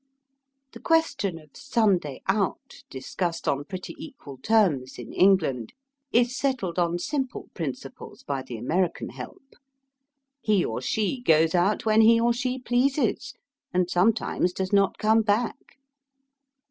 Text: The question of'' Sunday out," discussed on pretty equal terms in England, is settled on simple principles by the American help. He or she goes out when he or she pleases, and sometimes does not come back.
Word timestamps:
The 0.71 0.79
question 0.79 1.37
of'' 1.37 1.51
Sunday 1.71 2.23
out," 2.27 2.81
discussed 2.89 3.47
on 3.47 3.63
pretty 3.65 3.93
equal 3.99 4.39
terms 4.39 4.97
in 4.97 5.13
England, 5.13 5.73
is 6.11 6.35
settled 6.35 6.79
on 6.79 6.97
simple 6.97 7.51
principles 7.53 8.23
by 8.23 8.41
the 8.41 8.57
American 8.57 9.09
help. 9.09 9.43
He 10.41 10.65
or 10.65 10.81
she 10.81 11.21
goes 11.21 11.53
out 11.53 11.85
when 11.85 12.01
he 12.01 12.19
or 12.19 12.33
she 12.33 12.57
pleases, 12.57 13.35
and 13.75 13.91
sometimes 13.91 14.53
does 14.53 14.73
not 14.73 14.97
come 14.97 15.21
back. 15.21 15.77